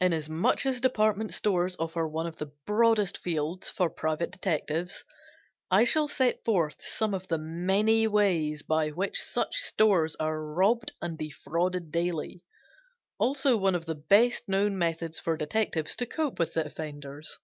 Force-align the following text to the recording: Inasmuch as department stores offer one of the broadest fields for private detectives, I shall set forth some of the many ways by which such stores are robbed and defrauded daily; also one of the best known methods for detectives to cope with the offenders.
Inasmuch 0.00 0.64
as 0.64 0.80
department 0.80 1.34
stores 1.34 1.76
offer 1.78 2.08
one 2.08 2.26
of 2.26 2.36
the 2.36 2.50
broadest 2.64 3.18
fields 3.18 3.68
for 3.68 3.90
private 3.90 4.30
detectives, 4.30 5.04
I 5.70 5.84
shall 5.84 6.08
set 6.08 6.42
forth 6.42 6.76
some 6.78 7.12
of 7.12 7.28
the 7.28 7.36
many 7.36 8.06
ways 8.06 8.62
by 8.62 8.88
which 8.88 9.20
such 9.20 9.56
stores 9.58 10.16
are 10.16 10.42
robbed 10.42 10.92
and 11.02 11.18
defrauded 11.18 11.92
daily; 11.92 12.40
also 13.18 13.58
one 13.58 13.74
of 13.74 13.84
the 13.84 13.94
best 13.94 14.48
known 14.48 14.78
methods 14.78 15.20
for 15.20 15.36
detectives 15.36 15.94
to 15.96 16.06
cope 16.06 16.38
with 16.38 16.54
the 16.54 16.64
offenders. 16.64 17.38